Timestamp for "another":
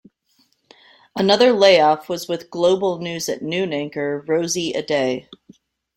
1.15-1.51